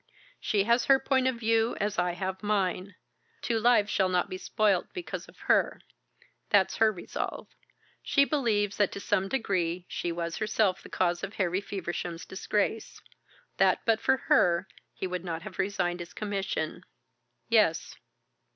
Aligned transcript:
She 0.39 0.63
has 0.63 0.85
her 0.85 0.97
point 0.97 1.27
of 1.27 1.35
view, 1.35 1.77
as 1.79 1.99
I 1.99 2.13
have 2.13 2.41
mine. 2.41 2.95
Two 3.43 3.59
lives 3.59 3.91
shall 3.91 4.09
not 4.09 4.31
be 4.31 4.37
spoilt 4.39 4.91
because 4.95 5.27
of 5.27 5.37
her. 5.41 5.79
That's 6.49 6.77
her 6.77 6.91
resolve. 6.91 7.49
She 8.01 8.25
believes 8.25 8.77
that 8.77 8.91
to 8.93 8.99
some 8.99 9.27
degree 9.27 9.85
she 9.87 10.11
was 10.11 10.37
herself 10.37 10.81
the 10.81 10.89
cause 10.89 11.21
of 11.23 11.35
Harry 11.35 11.61
Feversham's 11.61 12.25
disgrace 12.25 12.99
that 13.57 13.81
but 13.85 13.99
for 14.01 14.17
her 14.17 14.67
he 14.95 15.05
would 15.05 15.23
not 15.23 15.43
have 15.43 15.59
resigned 15.59 15.99
his 15.99 16.13
commission." 16.13 16.83
"Yes." 17.47 17.95